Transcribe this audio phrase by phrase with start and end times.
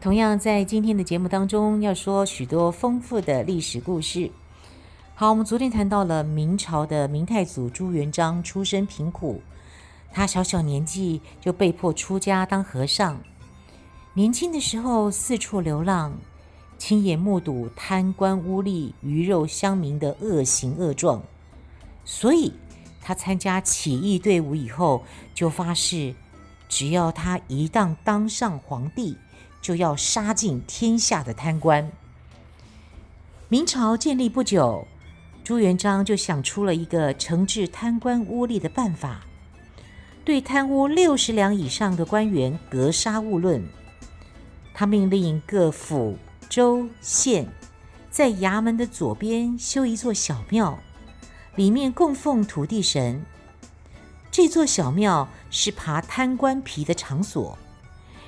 [0.00, 4.30] 同样在今天的节目当中，要说许多丰富的历史故事。
[5.14, 9.42] 好，我们昨天谈到了明朝的明太祖朱元璋出身贫苦，
[10.10, 13.20] 他小小年纪就被迫出家当和尚。
[14.14, 16.14] 年轻的时候四处流浪，
[16.78, 21.22] 亲眼目睹贪官污吏、鱼肉乡民的恶行恶状，
[22.06, 22.50] 所以
[23.02, 26.14] 他参加起义队伍以后，就发誓，
[26.70, 29.18] 只要他一旦当上皇帝，
[29.60, 31.90] 就要杀尽天下的贪官。
[33.48, 34.86] 明朝建立不久。
[35.42, 39.22] 朱元璋就想出了一个惩治贪官污吏的办法，
[40.24, 43.66] 对贪污六十两以上的官员格杀勿论。
[44.72, 46.16] 他命令各府、
[46.48, 47.48] 州、县
[48.10, 50.78] 在衙门的左边修一座小庙，
[51.56, 53.24] 里面供奉土地神。
[54.30, 57.58] 这座小庙是扒贪官皮的场所，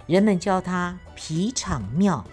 [0.07, 2.25] 人们叫它皮场庙。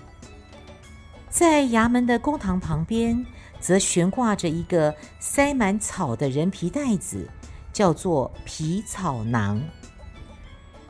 [1.30, 3.24] 在衙门的公堂旁边，
[3.60, 7.30] 则悬挂着一个塞满草的人皮袋子，
[7.72, 9.62] 叫做皮草囊。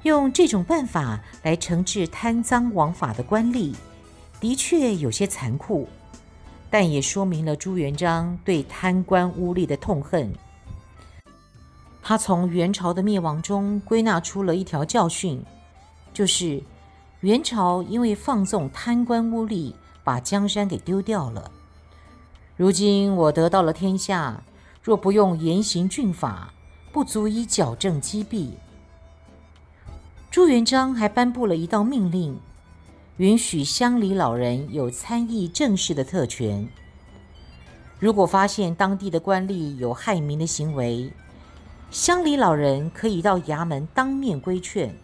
[0.04, 3.76] 用这种办法来惩治贪赃枉法的官吏，
[4.40, 5.86] 的确有些残酷，
[6.70, 10.34] 但也说明了朱元璋对贪官污吏的痛恨。
[12.02, 15.44] 他从元朝的灭亡中归纳出了一条教训，
[16.14, 16.64] 就是
[17.22, 19.74] 元朝因为放纵贪官污吏，
[20.06, 21.52] 把江山给丢掉了。
[22.56, 24.42] 如今我得到了天下，
[24.82, 26.54] 若不用严刑峻法，
[26.94, 28.54] 不足以矫正积弊。
[30.32, 32.40] 朱元璋还颁布了一道命令，
[33.18, 36.70] 允许乡里老人有参议政事的特权。
[38.00, 41.12] 如果发现当地的官吏有害民的行为，
[41.92, 44.96] 乡里老人可以到衙门当面规劝。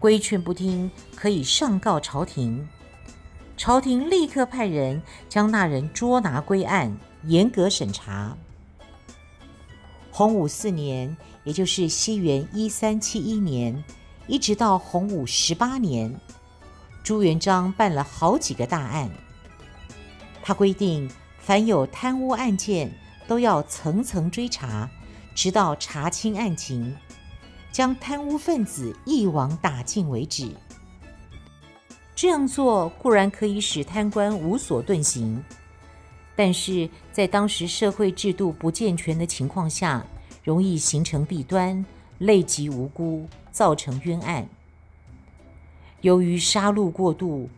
[0.00, 2.66] 规劝不听，可以上告朝廷。
[3.54, 8.34] 朝廷立刻派人将那人捉拿归案，严格审查。
[10.10, 13.84] 洪武四年，也就是西元一三七一年，
[14.26, 16.18] 一直到洪武十八年，
[17.04, 19.10] 朱元璋办了好几个大案。
[20.42, 22.90] 他规定，凡有贪污案件，
[23.28, 24.88] 都要层层追查，
[25.34, 26.96] 直到查清案情，
[27.70, 30.50] 将贪污分子一网打尽为止。
[32.14, 35.42] 这样做固然可以使贪官无所遁形，
[36.36, 40.04] 但是在当时社会制度不健全的情况下，
[40.44, 41.84] 容易形成弊端，
[42.18, 44.48] 累及无辜，造成冤案。
[46.02, 47.48] 由于杀戮过度，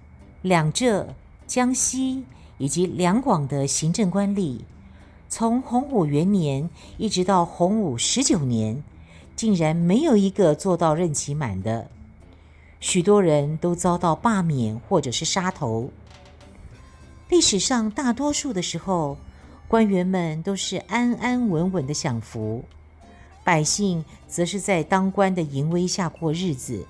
[0.43, 1.15] 两浙、
[1.47, 2.25] 江西
[2.59, 4.61] 以及两广的行政官吏，
[5.29, 6.69] 从洪武元年
[6.99, 8.83] 一直到洪武十九年，
[9.35, 11.89] 竟然没有一个做到任期满的。
[12.81, 15.91] 许多人都遭到罢免或者是杀头。
[17.29, 19.17] 历史上大多数的时候，
[19.69, 22.65] 官员们都是安安稳稳的享福，
[23.43, 26.87] 百姓则是在当官的淫威下过日子。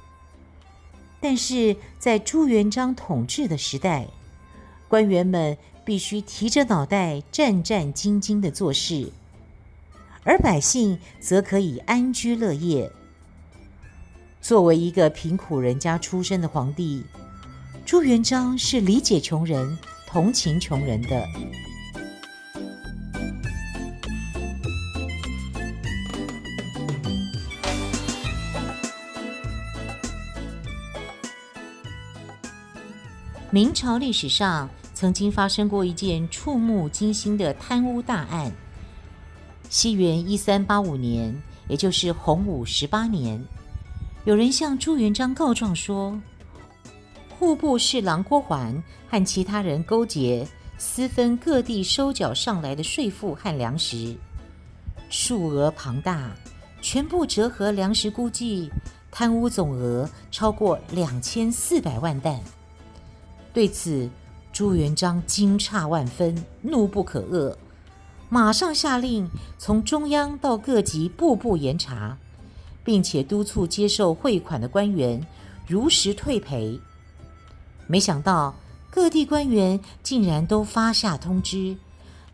[1.20, 4.08] 但是在朱元璋统治的时代，
[4.88, 9.12] 官员们必须提着脑袋战战兢兢地做事，
[10.24, 12.90] 而百姓则可以安居乐业。
[14.40, 17.04] 作为一个贫苦人家出身的皇帝，
[17.84, 21.26] 朱元璋是理解穷人、同情穷人的。
[33.50, 38.50] 明朝历史上曾经发生过一件触目惊心的贪污大案。
[39.72, 41.34] 西元一三八五年，
[41.66, 43.42] 也就是洪武十八年。
[44.26, 46.20] 有人向朱元璋告状说，
[47.30, 50.46] 户部侍郎郭桓和其他人勾结，
[50.76, 54.14] 私分各地收缴上来的税赋和粮食，
[55.08, 56.30] 数额庞大，
[56.82, 58.70] 全部折合粮食估计，
[59.10, 62.38] 贪污总额超过两千四百万担。
[63.54, 64.06] 对此，
[64.52, 67.56] 朱元璋惊诧万分，怒不可遏，
[68.32, 72.16] 马上下令从中央到各级步步严查。
[72.84, 75.24] 并且督促接受汇款的官员
[75.66, 76.80] 如实退赔。
[77.86, 78.54] 没想到
[78.90, 81.76] 各地官员竟然都发下通知，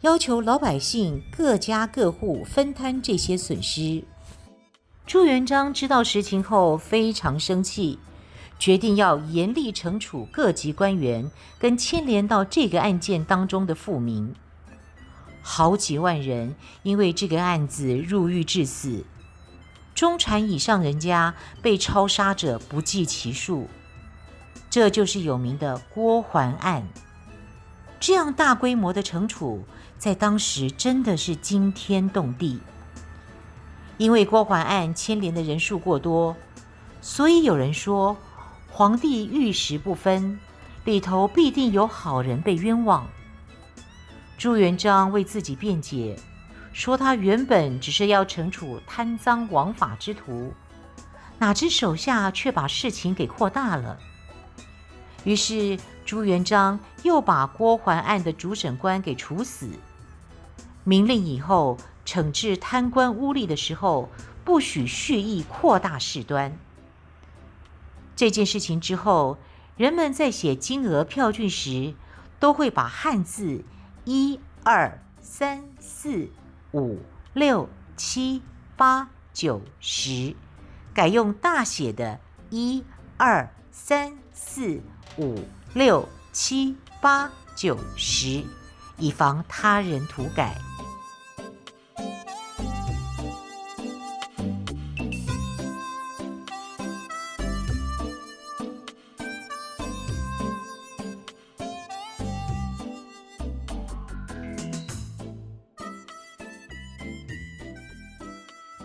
[0.01, 4.05] 要求老百姓各家各户分摊这些损失。
[5.07, 7.99] 朱元璋知道实情后非常生气，
[8.59, 14.35] 决定要严厉惩处各级官员跟牵连到这个案件当中的富民。
[15.51, 19.07] 好几万人因为这个案子入狱致死，
[19.95, 23.67] 中产以上人家被抄杀者不计其数。
[24.69, 26.87] 这就是有名的郭桓案。
[27.99, 29.65] 这样大规模的惩处，
[29.97, 32.61] 在当时真的是惊天动地。
[33.97, 36.37] 因为郭桓案牵连的人数过多，
[37.01, 38.19] 所以有人说，
[38.71, 40.39] 皇帝玉石不分，
[40.85, 43.09] 里头必定有好人被冤枉。
[44.39, 46.17] 朱元璋为自己辩解，
[46.73, 50.55] 说他原本只是要惩处贪赃枉法之徒，
[51.41, 53.99] 哪知手下却把事情给扩大了。
[55.25, 55.77] 于是
[56.07, 59.71] 朱元璋又把郭桓案的主审官给处死，
[60.85, 61.77] 明令以后
[62.07, 64.09] 惩治贪官污吏的时候，
[64.45, 66.57] 不许蓄意扩大事端。
[68.15, 69.37] 这件事情之后，
[69.77, 71.95] 人们在写金额票据时，
[72.39, 73.65] 都会把汉字
[74.11, 76.31] 一二三四
[76.73, 76.99] 五
[77.35, 78.43] 六七
[78.75, 80.35] 八九十
[80.95, 82.19] 改用大写的
[82.49, 82.83] 一
[83.19, 84.81] 二三四。
[85.19, 85.39] 五
[85.75, 88.43] 六七八九十，
[88.97, 90.57] 以防他人涂改。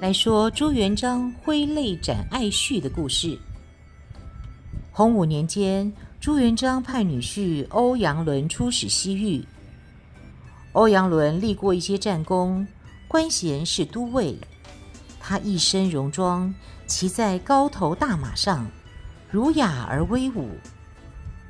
[0.03, 3.39] 来说朱元璋挥泪斩爱婿的故事。
[4.91, 5.89] 洪武年间。
[6.19, 9.45] 朱元璋派女婿欧阳伦出使西域。
[10.73, 12.67] 欧阳伦立过一些战功，
[13.07, 14.37] 官衔是都尉。
[15.21, 16.53] 他一身戎装，
[16.85, 18.67] 骑在高头大马上，
[19.31, 20.49] 儒雅而威武。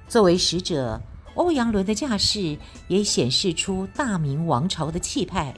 [0.07, 1.01] 作为使者，
[1.33, 2.55] 欧阳伦的架势
[2.87, 5.55] 也显示出大明王朝的气派。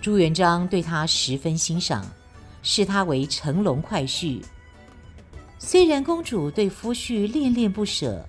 [0.00, 2.06] 朱元璋对他十分欣赏，
[2.62, 4.42] 视他为乘龙快婿。
[5.58, 8.26] 虽然公主对夫婿恋恋不舍，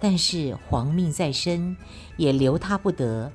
[0.00, 1.76] 但是皇命在身，
[2.16, 3.30] 也留他不得。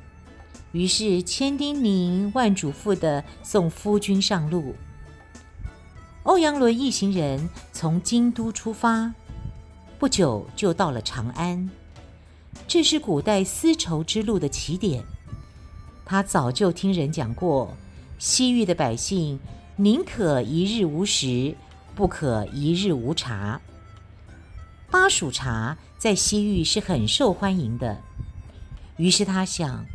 [0.73, 4.75] 于是千叮咛万嘱咐地送夫君上路。
[6.23, 9.13] 欧阳伦一行人从京都出发，
[9.97, 11.69] 不久就到了长安。
[12.67, 15.03] 这是古代丝绸之路的起点。
[16.11, 17.73] 他早就听人讲过，
[18.19, 19.39] 西域的百姓
[19.77, 21.55] 宁可一日无食。
[21.95, 23.61] 不可一日无茶。
[24.89, 27.97] 巴蜀茶在西域是很受欢迎的，
[28.97, 29.85] 于是他想，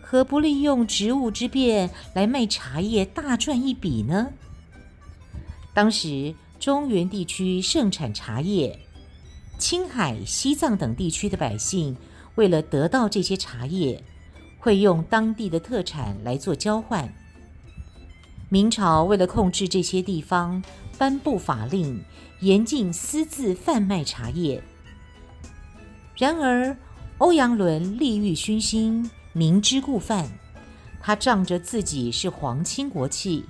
[0.00, 4.28] 何不利用职务之便来卖茶叶，大赚一笔呢？
[5.74, 8.78] 当时中原地区盛产茶叶，
[9.58, 11.94] 青海、西藏等地区的百姓
[12.36, 14.02] 为了得到这些茶叶，
[14.66, 17.08] 会用当地的特产来做交换。
[18.48, 20.60] 明朝为了控制这些地方，
[20.98, 22.02] 颁布法令，
[22.40, 24.60] 严禁私自贩卖茶叶。
[26.16, 26.76] 然而，
[27.18, 30.28] 欧阳伦利欲熏心，明知故犯。
[31.00, 33.44] 他仗着自己是皇亲国戚，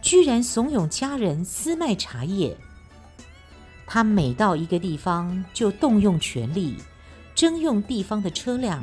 [0.00, 2.56] 居然怂恿家人私卖茶叶。
[3.86, 6.78] 他每到一个地方，就动用权力，
[7.34, 8.82] 征用地方的车辆。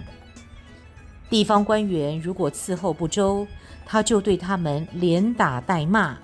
[1.29, 3.45] 地方官员如果伺候不周，
[3.85, 6.17] 他就对他们连打带骂，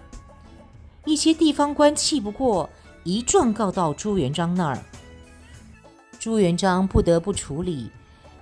[1.05, 2.69] 一些地方官气不过，
[3.03, 4.79] 一状告到朱元璋那儿。
[6.19, 7.91] 朱元璋不得不处理，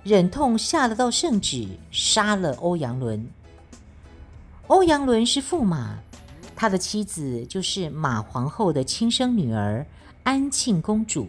[0.04, 3.26] 忍痛下了道圣旨，杀了欧阳伦。
[4.68, 5.98] 欧阳伦是驸马，
[6.54, 9.84] 他的妻子就是马皇后的亲生女儿
[10.22, 11.28] 安庆公主，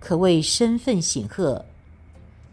[0.00, 1.66] 可谓身份显赫。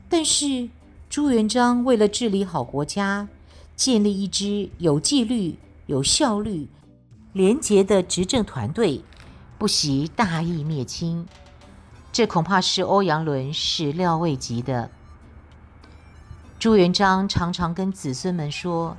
[0.09, 0.67] 但是
[1.13, 3.27] 朱元璋为了治理好国家，
[3.75, 6.67] 建立一支有纪律、有效率、
[7.33, 9.03] 廉洁的执政团队，
[9.59, 11.27] 不惜大义灭亲，
[12.11, 14.89] 这恐怕是欧阳伦始料未及的。
[16.57, 18.97] 朱元璋常常跟子孙们说：“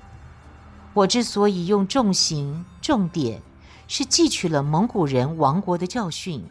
[0.95, 3.43] 我之所以用重刑重典，
[3.89, 6.45] 是汲取了蒙古人亡国的教训，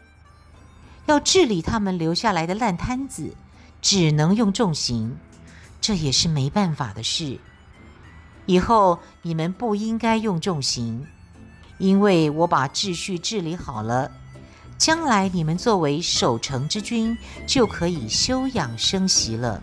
[1.05, 3.37] 要治理他们留下来的烂摊子，
[3.81, 5.15] 只能用重刑，
[5.83, 7.37] 这也是没办法的事。”
[8.47, 11.05] 以后你们不应该用重刑，
[11.77, 14.09] 因为我把秩序治理好了，
[14.77, 19.61] 将来你们作为守城之君，就可以休养生息了。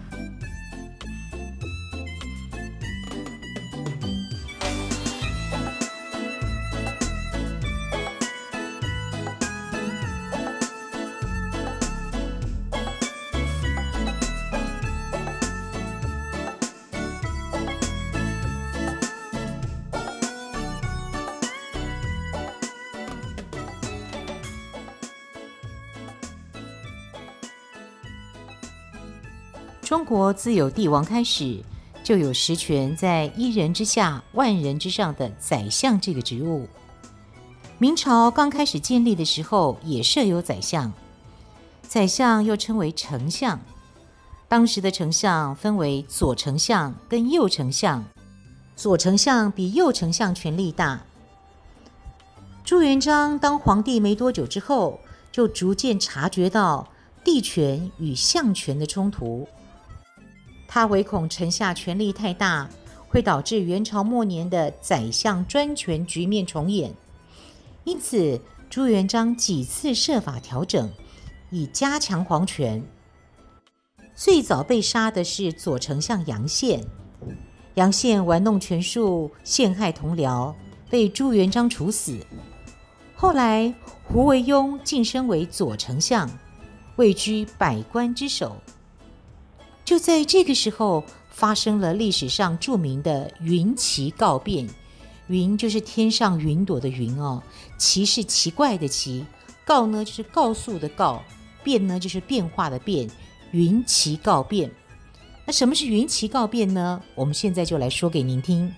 [30.41, 31.63] 自有帝王开始，
[32.03, 36.67] 就有实权在一人之下、万人之上的宰相这个职务。
[37.77, 40.91] 明朝刚开始建立的时候，也设有宰相，
[41.83, 43.61] 宰相又称为丞相。
[44.49, 48.03] 当时的丞相分为左丞相跟右丞相，
[48.75, 51.03] 左丞相比右丞相权力大。
[52.65, 56.89] 朱元璋当皇帝没多久之后，就逐渐察觉到
[57.23, 59.47] 帝权与相权的冲突。
[60.73, 62.71] 他唯恐臣下权力太大，
[63.09, 66.95] 会导致元朝末年的宰相专权局面重演，
[67.83, 70.89] 因此朱元璋几次设法调整，
[71.51, 72.81] 以加强皇权。
[74.15, 76.87] 最早被杀的是左丞相杨宪，
[77.75, 80.55] 杨宪玩弄权术，陷害同僚，
[80.89, 82.25] 被朱元璋处死。
[83.17, 83.75] 后来
[84.05, 86.31] 胡惟庸晋升为左丞相，
[86.95, 88.57] 位居百官之首。
[89.91, 94.71] 就在这个时候，发生了历史上著名的云奇告变。
[95.27, 97.43] 云就是天上云朵的云哦，
[97.77, 99.27] 奇是奇怪的奇，
[99.65, 101.25] 告呢就是告诉的告，
[101.65, 103.11] 变呢就是变化的变。
[103.51, 104.71] 云奇告变，
[105.45, 107.03] 那什么是云奇告变呢？
[107.17, 108.73] 我们现在就来说给您听。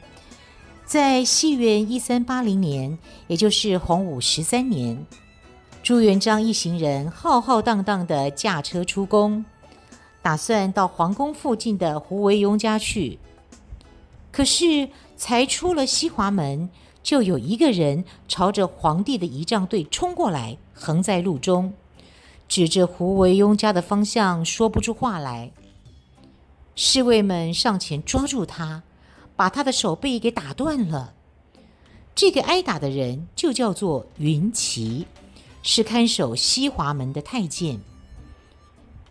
[0.86, 5.04] 在西元一三八零年，也就是洪武十三年，
[5.82, 9.44] 朱元璋一行人浩浩荡荡地驾车出宫。
[10.22, 13.18] 打算到皇宫附近的胡惟庸家去，
[14.30, 16.70] 可是才出了西华门，
[17.02, 21.74] 就有一个人朝着皇帝的仪仗队冲过来，横在路中，
[22.46, 25.50] 指着胡惟庸家的方向说不出话来。
[26.76, 28.84] 侍卫们上前抓住他，
[29.34, 31.14] 把他的手臂给打断了。
[32.14, 35.06] 这个挨打的人就叫做云奇，
[35.64, 37.80] 是看守西华门的太监。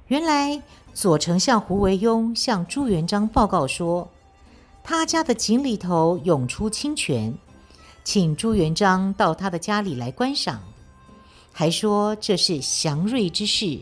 [0.08, 0.62] 原来。
[0.94, 4.10] 左丞相胡惟庸向朱元璋报告说，
[4.84, 7.34] 他家的井里头涌出清泉，
[8.04, 10.62] 请朱元璋到他的家里来观赏，
[11.52, 13.82] 还说这是祥瑞之事，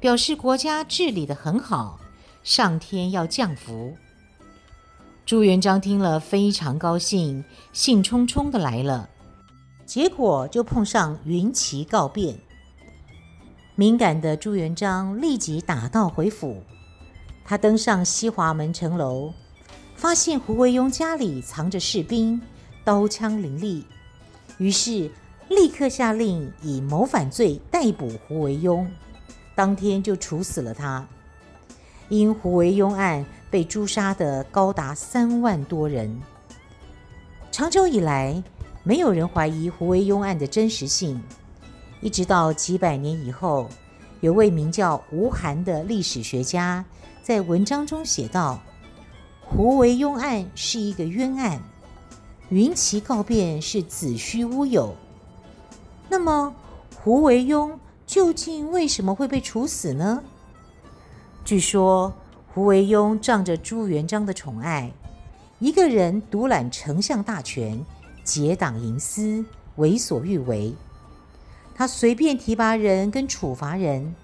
[0.00, 1.98] 表示国家治理得很好，
[2.42, 3.94] 上天要降福。
[5.24, 9.08] 朱元璋听了非常高兴，兴冲冲的来了，
[9.86, 12.36] 结果就碰上云奇告变。
[13.74, 16.62] 敏感的朱元璋立即打道回府。
[17.44, 19.32] 他登上西华门城楼，
[19.96, 22.40] 发现胡惟庸家里藏着士兵，
[22.84, 23.84] 刀枪林立，
[24.58, 25.10] 于是
[25.48, 28.86] 立刻下令以谋反罪逮捕胡惟庸，
[29.54, 31.06] 当天就处死了他。
[32.08, 36.20] 因胡惟庸案被诛杀的高达三万多人。
[37.50, 38.42] 长久以来，
[38.82, 41.20] 没有人怀疑胡惟庸案的真实性。
[42.02, 43.68] 一直到几百年以后，
[44.20, 46.84] 有位名叫吴晗的历史学家
[47.22, 48.60] 在文章中写道
[49.40, 51.60] ：“胡惟庸案是一个冤案，
[52.48, 54.96] 云奇告变是子虚乌有。
[56.08, 56.52] 那么，
[56.96, 57.70] 胡惟庸
[58.04, 60.24] 究竟为什么会被处死呢？
[61.44, 62.12] 据说，
[62.52, 64.90] 胡惟庸仗着朱元璋的宠爱，
[65.60, 67.80] 一个人独揽丞相大权，
[68.24, 69.44] 结党营私，
[69.76, 70.74] 为所欲为。”
[71.74, 74.14] 他随便提拔人跟处罚人，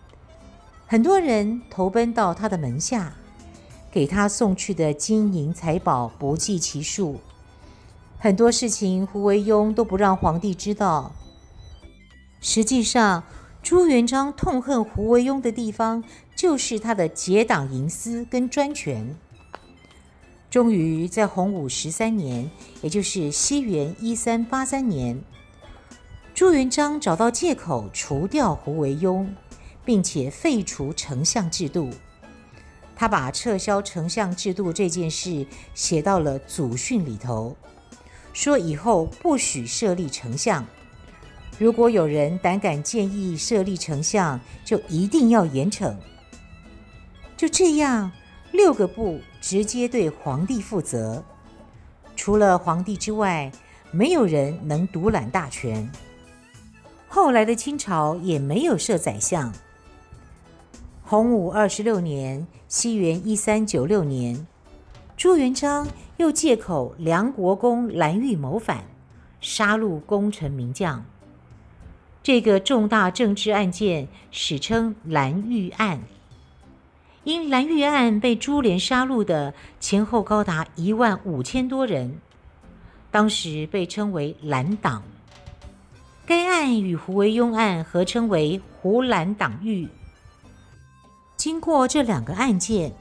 [0.86, 3.14] 很多人投奔到他的门下，
[3.90, 7.20] 给他送去的金银财宝不计其数。
[8.18, 11.12] 很多事情胡惟庸都不让皇帝知道。
[12.40, 13.24] 实际上，
[13.62, 16.04] 朱元璋痛恨胡惟庸的地方，
[16.36, 19.16] 就是他的结党营私跟专权。
[20.50, 22.50] 终于在洪武十三年，
[22.82, 25.22] 也就是西元一三八三年。
[26.38, 29.26] 朱元璋找到借口除掉胡惟庸，
[29.84, 31.90] 并且废除丞相制度。
[32.94, 37.56] 他把撤销丞相制度这件事写到了祖训里头，
[38.32, 40.64] 说以后不许设立丞相。
[41.58, 45.92] 如果有人胆敢建议设立丞相，就一定要严惩。
[47.36, 48.12] 就这样，
[48.52, 51.24] 六个部直接对皇帝负责。
[52.14, 53.50] 除了皇帝之外，
[53.90, 55.90] 没有人能独揽大权。
[57.08, 59.52] 后来的清朝也没有设宰相。
[61.02, 64.46] 洪武二十六年（西元一三九六年），
[65.16, 65.88] 朱元璋
[66.18, 68.84] 又借口梁国公蓝玉谋反，
[69.40, 71.04] 杀戮功臣名将。
[72.22, 76.02] 这个重大政治案件史称蓝玉案。
[77.24, 82.20] 因蓝玉案被株连杀戮的前后高达一万五千多人，
[83.10, 85.02] 当时被称为蓝党。
[86.28, 89.88] 该案与胡惟庸案合称为胡蓝党狱。
[91.38, 92.92] 经过这两个案件，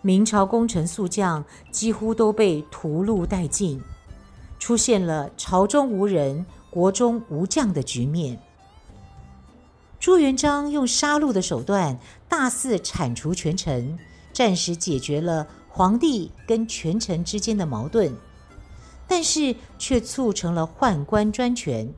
[0.00, 3.78] 明朝功臣宿将几乎都被屠戮殆尽，
[4.58, 8.40] 出现了朝中无人、国中无将的局面。
[10.00, 13.98] 朱元璋用杀戮的手段大肆铲除权臣，
[14.32, 18.16] 暂时解决了皇帝跟权臣之间的矛盾，
[19.06, 21.92] 但是却促成了宦官专权。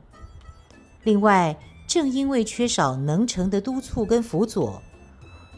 [1.05, 1.55] 另外，
[1.87, 4.81] 正因为缺少能臣的督促跟辅佐。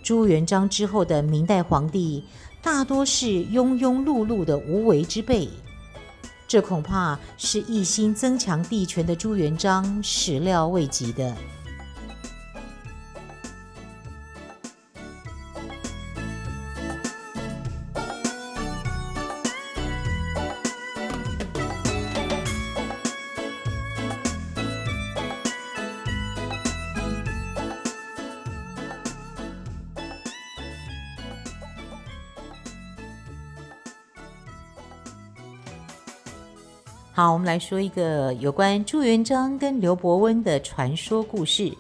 [0.04, 2.24] 朱元璋之后的明代皇帝
[2.62, 5.50] 大多是庸庸碌碌的无为之辈，
[6.48, 11.36] 这恐怕是一心增强帝权的朱元璋始料未及的。
[37.18, 41.76] 好，我们来说一个有关朱元璋跟刘伯温的传说故事。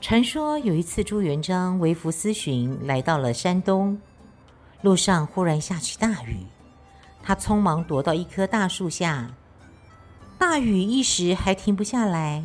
[0.00, 4.00] 传说有一次，朱元璋微服私巡，来到了山东，
[4.82, 6.46] 路上忽然下起大雨，
[7.24, 9.34] 他匆忙躲到一棵大树下，
[10.38, 12.44] 大雨一时还停不下来。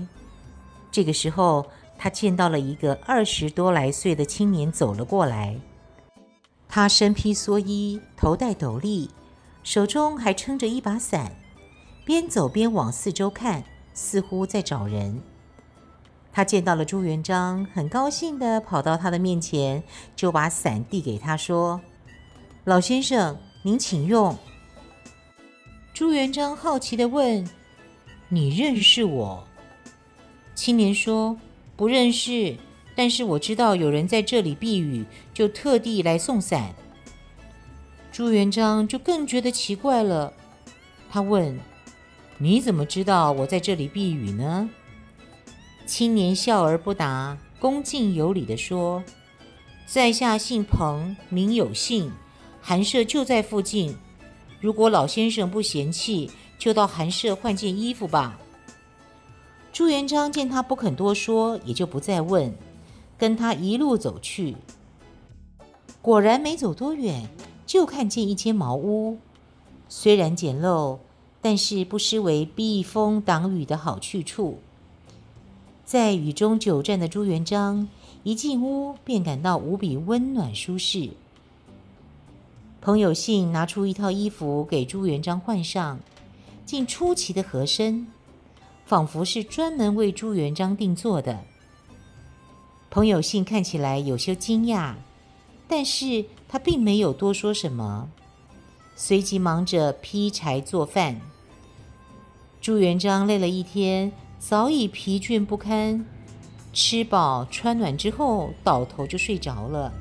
[0.91, 1.67] 这个时候，
[1.99, 5.55] 他见到了一个二十多来岁的青年走了过来，
[6.67, 9.11] 他身披蓑衣，头戴斗笠，
[9.61, 11.31] 手中还撑着一把伞。
[12.05, 13.63] 边走边往四周看，
[13.93, 15.21] 似乎在找人。
[16.31, 19.83] 他见到了朱元璋，很高兴地跑到他的面前，
[20.15, 21.79] 就把伞递给他，说
[22.65, 24.35] ：“老先生，您请用。”
[25.93, 27.47] 朱元璋好奇地问
[28.29, 29.43] ：“你认识我？”
[30.55, 31.37] 青年说
[31.77, 32.57] ：“不认识，
[32.95, 36.73] 但是我知道有人在这里避雨，就特地来送伞。”
[38.11, 40.33] 朱元璋就更觉得奇怪了，
[41.09, 41.59] 他问。
[42.37, 44.69] 你怎么知道我在这里避雨呢？
[45.85, 49.03] 青年笑而不答，恭敬有礼地说
[49.85, 52.11] ：“在下姓彭，名有信，
[52.61, 53.95] 寒舍就在附近。
[54.59, 58.39] 如果老先生不嫌弃，就到寒舍换件衣服吧。”
[59.71, 62.53] 朱元璋见他不肯多说，也就不再问，
[63.17, 64.55] 跟他一路走去。
[66.01, 67.29] 果然没走多远，
[67.65, 69.17] 就看见一间茅屋，
[69.87, 70.99] 虽然简陋。
[71.43, 74.59] 但是不失为避风挡雨的好去处。
[75.83, 77.89] 在雨中久站的朱元璋
[78.23, 81.09] 一进屋便感到无比温暖舒适。
[82.79, 85.99] 彭有信拿出一套衣服给朱元璋换上，
[86.65, 88.07] 竟出奇的合身，
[88.85, 91.41] 仿佛是专门为朱元璋定做的。
[92.89, 94.93] 彭有信看起来有些惊讶，
[95.67, 98.09] 但是他并没有多说什么，
[98.95, 101.19] 随即忙着劈柴做饭。
[102.63, 106.05] 朱元璋累了一天，早已疲倦不堪，
[106.71, 109.91] 吃饱穿暖之后，倒头就睡着了。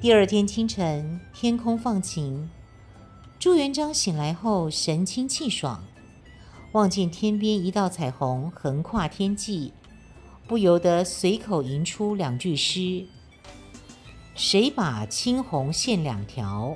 [0.00, 2.48] 第二天清晨，天空放晴，
[3.38, 5.84] 朱元璋醒来后神清气爽，
[6.72, 9.74] 望见天边一道彩虹横跨天际，
[10.46, 13.04] 不由得随口吟出两句诗
[14.34, 16.74] ：“谁把青红线两条？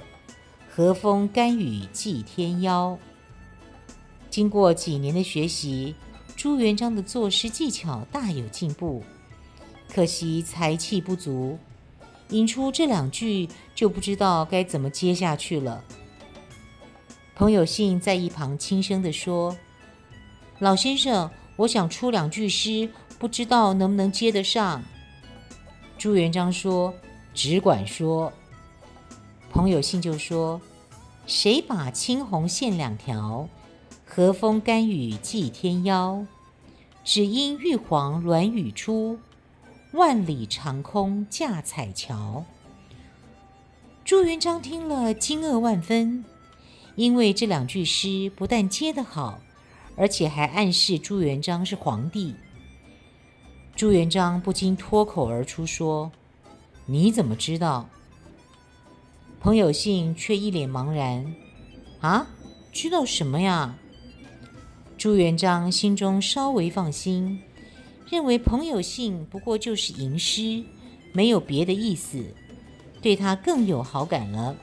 [0.68, 2.98] 和风干雨祭天妖。”
[4.32, 5.94] 经过几年的学习，
[6.34, 9.04] 朱元璋的作诗技巧大有进步，
[9.92, 11.58] 可惜才气不足，
[12.30, 15.84] 引出这两句就不知道该怎么接下去了。
[17.34, 19.54] 彭有信在一旁轻声地说
[20.60, 24.82] ：“老先生，我想出两句诗，不知道能不能接得上。”
[25.98, 26.94] 朱元璋说
[27.34, 28.32] ：“只管说。”
[29.52, 30.58] 彭有信就说
[31.28, 33.46] ：“谁把青红线两条？”
[34.14, 36.26] 和风干雨祭天妖，
[37.02, 39.18] 只因玉皇鸾雨出，
[39.92, 42.44] 万里长空架彩桥。
[44.04, 46.26] 朱元璋听了惊愕万分，
[46.94, 49.40] 因为这两句诗不但接得好，
[49.96, 52.34] 而且还暗示朱元璋是皇帝。
[53.74, 56.12] 朱元璋不禁脱口而出说
[56.84, 57.88] ：“你怎么知道？”
[59.40, 61.34] 彭有信却一脸茫然
[62.02, 62.26] ：“啊，
[62.70, 63.74] 知道什么呀？”
[65.02, 67.42] 朱元璋心中稍微放心，
[68.08, 70.62] 认为彭有信不过就是吟诗，
[71.12, 72.24] 没有别的意思，
[73.00, 74.54] 对他更有好感了。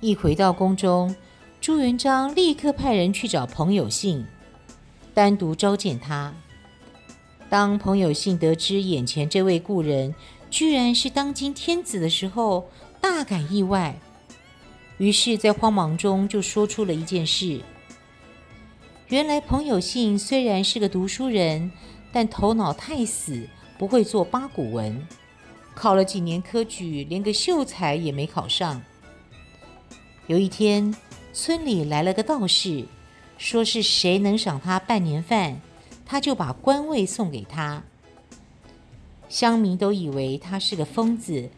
[0.00, 1.14] 一回到宫中，
[1.60, 4.24] 朱元璋立刻派人去找彭有信，
[5.12, 6.32] 单独召见他。
[7.50, 10.14] 当彭有信得知眼前这位故人
[10.50, 14.00] 居然是当今天子的时候，大感意外，
[14.96, 17.60] 于是，在慌忙中就说出了一件事：
[19.08, 21.70] 原来彭有幸虽然是个读书人，
[22.10, 25.06] 但头脑太死，不会做八股文，
[25.76, 28.82] 考了几年科举，连个秀才也没考上。
[30.26, 30.92] 有一天，
[31.32, 32.84] 村里来了个道士，
[33.38, 35.60] 说是谁能赏他半年饭，
[36.04, 37.84] 他就把官位送给他。
[39.28, 41.48] 乡民都以为他是个疯子，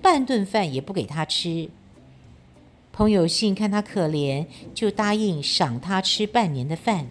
[0.00, 1.68] 半顿饭也不给他吃。
[2.92, 7.06] 彭有信看他可怜，就答应赏他吃半年的饭，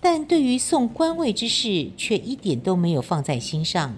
[0.00, 3.96] 但对于送官位之事，却一点都没有放在心上。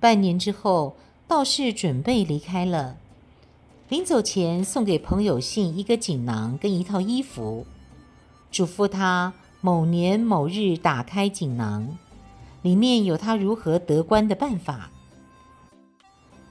[0.00, 0.96] 半年之后，
[1.28, 2.96] 道士准备离开了。
[3.88, 7.64] 临走前，送给彭有信一个锦囊跟一套衣服，
[8.50, 11.96] 嘱咐他某年某日打开锦囊，
[12.62, 14.90] 里面有他如何得官的办法。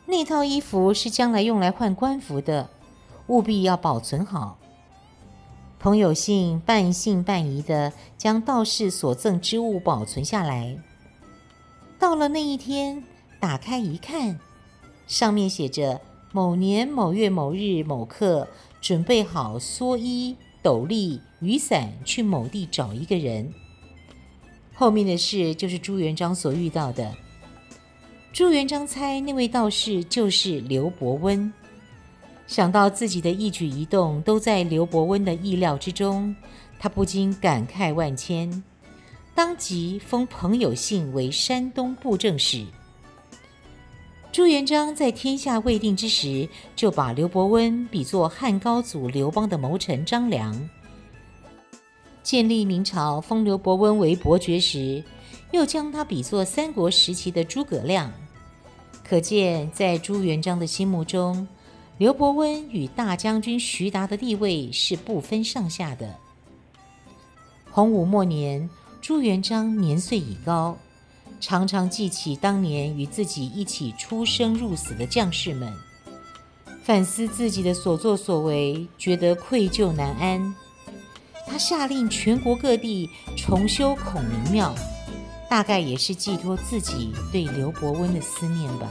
[0.07, 2.69] 那套衣服是将来用来换官服的，
[3.27, 4.57] 务必要保存好。
[5.79, 10.77] 彭有信半信半疑的将道士所赠之物保存下来。
[11.99, 13.03] 到了那一天，
[13.39, 14.39] 打开一看，
[15.07, 16.01] 上面写着。
[16.31, 18.49] 某年某月某日某刻，
[18.81, 23.53] 准备好蓑衣、斗笠、雨伞，去某地找一个人。
[24.73, 27.15] 后面的事就是朱元璋所遇到的。
[28.35, 31.53] 朱元璋猜那位道士就是刘伯温，
[32.47, 36.35] 想到自己的一举一动都在刘伯温的意料之中，
[36.77, 38.61] 他不禁感慨万千，
[39.33, 42.65] 当即封彭友信为山东布政使。
[44.33, 50.69] 朱元璋在天下未定之时，就把刘伯温比作汉高祖刘邦的谋臣张良。
[52.21, 55.01] 建立明朝，封刘伯温为伯爵时，
[55.53, 58.11] 又将他比作三国时期的诸葛亮。
[59.07, 61.47] 可见，在朱元璋的心目中，
[61.99, 66.15] 刘伯温与大将军徐达的地位是不分上下的。
[67.69, 68.67] 洪武末年，
[69.01, 70.75] 朱元璋年岁已高。
[71.39, 75.71] 常常记起当年与自己一起出生入死的将士们，
[76.83, 80.55] 反思自己的所作所为，觉得愧疚难安。
[81.45, 84.73] 他下令全国各地重修孔明庙，
[85.49, 88.89] 大概也是寄托自己对刘伯温的思念吧。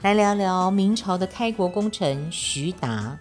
[0.00, 3.18] 来聊聊明朝的开国功臣徐达。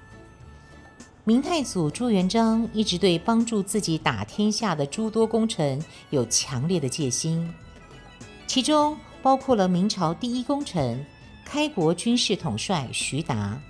[1.28, 5.78] 明太祖朱元璋一直对帮助自己打天下的诸多功臣
[6.10, 7.54] 有强烈的戒心，
[8.48, 11.06] 其中包括了明朝第一功臣、
[11.44, 13.62] 开国军事统帅徐达。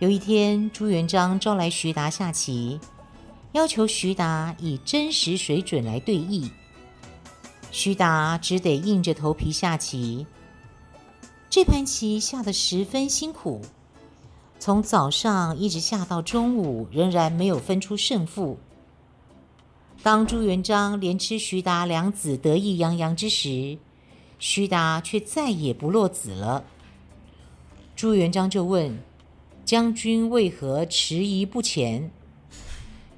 [0.00, 2.78] 有一天，朱元璋招来徐达下棋，
[3.52, 6.50] 要求徐达以真实水准来对弈。
[7.70, 10.26] 徐达只得硬着头皮下棋。
[11.48, 13.62] 这盘棋下得十分辛苦，
[14.58, 18.58] 从早上一直下到中午，仍然没有分出胜负。
[20.02, 23.78] 当朱元璋连吃徐达两子，得意洋洋之时，
[24.38, 26.64] 徐达却再也不落子了。
[27.94, 28.98] 朱元璋就问
[29.64, 32.10] ：“将军为何迟疑不前？”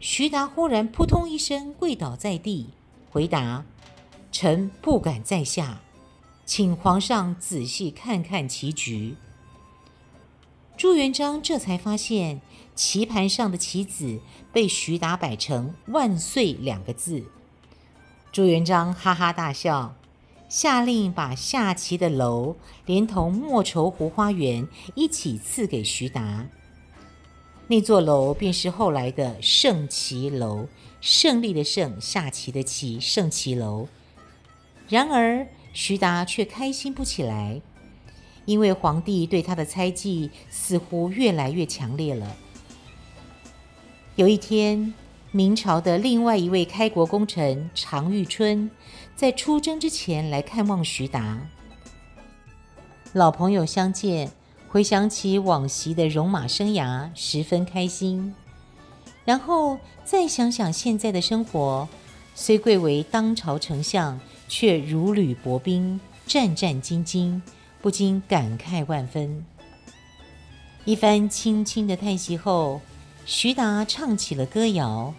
[0.01, 2.69] 徐达忽然扑通一声跪倒在地，
[3.11, 3.65] 回答
[4.33, 5.81] ：“臣不敢再下。”
[6.47, 9.15] 请皇上仔细看看棋局。
[10.81, 12.41] 朱元璋这才发现
[12.75, 14.19] 棋盘上的棋子
[14.51, 17.25] 被徐达摆成“万岁”两个字。
[18.33, 19.95] 朱元璋哈哈大笑，
[20.49, 26.47] 下令把下棋的楼连同莫愁湖花园一起赐给徐达。
[27.67, 30.67] 那座楼便是后来的胜棋楼，
[31.03, 33.87] 胜利的胜，下棋的棋，胜棋楼。
[34.89, 37.61] 然而，徐达却开心不起来，
[38.51, 42.37] 因为皇帝对他的猜忌似乎越来越强烈了。
[44.17, 44.93] 有一天，
[45.31, 48.69] 明朝的另外一位开国功臣常遇春，
[49.15, 51.39] 在出征之前来看望徐达。
[53.13, 54.33] 老朋友相见，
[54.67, 58.35] 回想起往昔的戎马生涯，十分开心。
[59.25, 61.89] 然后再想想现在的生活，
[62.35, 67.41] 虽贵为当朝丞相，却如履薄冰，战战兢兢，
[67.81, 69.45] 不禁感慨万分。
[70.85, 72.81] 一番轻轻的叹息后，
[73.27, 75.15] 徐达唱起了歌谣：“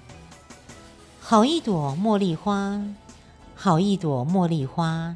[1.21, 2.83] 好一朵茉莉花，
[3.55, 5.15] 好一朵茉莉花，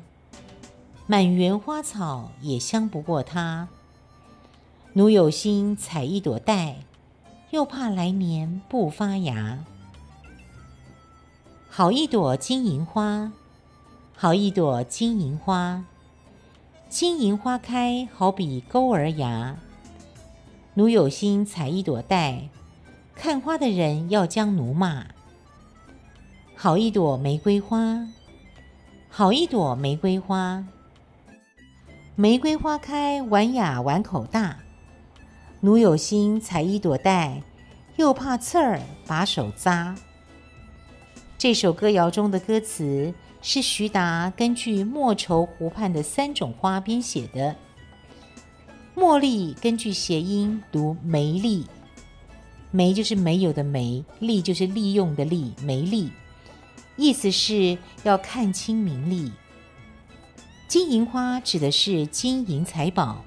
[1.08, 3.68] 满园花草也香不过它。
[4.94, 6.78] 奴有心采一朵戴，
[7.50, 9.60] 又怕来年不发芽。
[11.70, 13.34] 好一朵金银花，
[14.16, 15.84] 好一朵金银花，
[16.90, 19.58] 金银花开好比钩儿芽。
[20.76, 22.50] 奴有心采一朵戴。”
[23.16, 25.06] 看花的人要将奴骂。
[26.54, 28.06] 好一朵玫瑰花，
[29.10, 30.66] 好一朵玫瑰花。
[32.16, 34.60] 玫瑰花开婉雅碗口大，
[35.62, 37.42] 奴有心采一朵戴，
[37.96, 39.96] 又怕刺儿把手扎。
[41.38, 43.14] 这首歌谣中的歌词
[43.48, 47.56] 是徐达根据莫愁湖畔的三种花编写的。
[48.96, 51.64] 茉莉根据谐音读梅丽。
[52.72, 56.10] 梅就是没有的梅，利就是利用的利，梅莉，
[56.96, 59.32] 意思是要看清名利。
[60.68, 63.24] 金银花指的是金银财宝，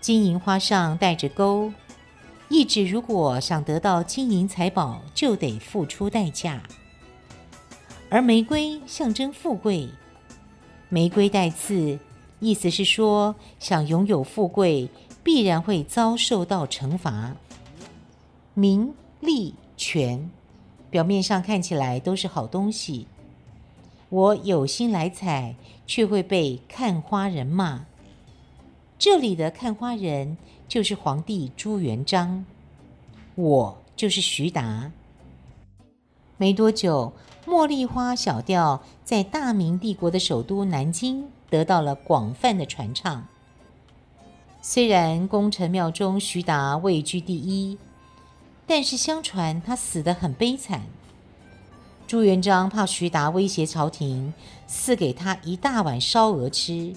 [0.00, 1.70] 金银花上带着钩，
[2.48, 6.62] 意指如果想得到金银财宝，就得付出代价。
[8.08, 9.88] 而玫瑰象征富贵，
[10.88, 11.98] 玫瑰带刺，
[12.38, 14.88] 意思是说想拥有富贵，
[15.24, 17.36] 必然会遭受到惩罚。
[18.54, 20.30] 名利权，
[20.88, 23.08] 表面上看起来都是好东西。
[24.08, 27.86] 我有心来采，却会被看花人骂。
[28.96, 30.38] 这里的看花人
[30.68, 32.44] 就是皇帝朱元璋，
[33.34, 34.92] 我就是徐达。
[36.36, 37.12] 没多久，
[37.46, 43.26] 茉莉花小调在大明帝国的首都南京得到了广泛的传唱。
[44.60, 47.78] 虽然功臣庙中徐达位居第一。
[48.68, 50.82] 但是相传他死得很悲惨。
[52.04, 54.34] 朱元璋怕徐达威胁朝廷，
[54.66, 56.92] 赐给他一大碗烧鹅吃。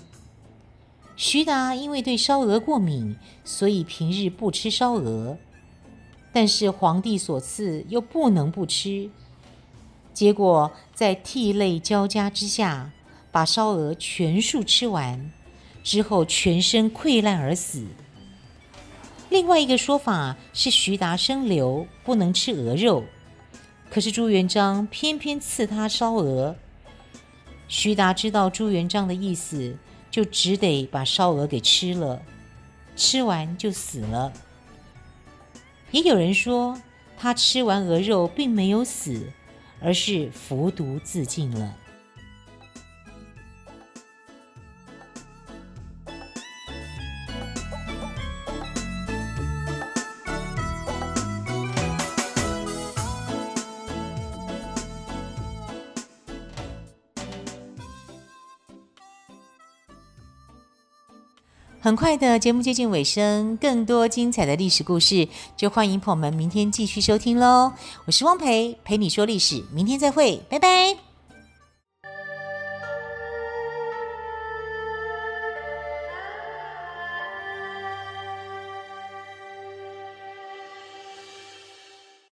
[1.15, 5.37] 徐达因为对烧鹅过敏，所以平日不吃烧鹅。
[6.33, 9.11] 但是皇帝所赐，又不能不吃。
[10.19, 12.91] 结果在涕泪交加之下，
[13.31, 15.31] 把烧鹅全数吃完，
[15.81, 17.85] 之后全身溃烂而死。
[19.29, 23.05] 另外一个说法是，徐达生瘤，不能吃鹅肉，
[23.89, 26.53] 可是朱元璋偏偏赐他烧鹅。
[27.69, 29.77] 徐达知道朱元璋的意思，
[30.11, 32.21] 就只得把烧鹅给吃了，
[32.97, 34.33] 吃完就死了。
[35.91, 36.77] 也有人说，
[37.17, 39.31] 他吃完鹅肉并没有死，
[39.81, 41.75] 而是服毒自尽了。
[61.89, 67.73] 很快的节目接近尾声，更多精彩的历史故事，就欢迎朋友们明天继续收听喽。
[68.05, 71.08] 我是汪培，陪你说历史，明天再会，拜拜。